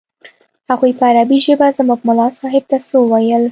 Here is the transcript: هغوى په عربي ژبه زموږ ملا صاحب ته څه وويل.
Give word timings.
هغوى 0.69 0.91
په 0.97 1.03
عربي 1.11 1.37
ژبه 1.45 1.67
زموږ 1.77 1.99
ملا 2.07 2.27
صاحب 2.39 2.63
ته 2.71 2.77
څه 2.87 2.95
وويل. 2.99 3.43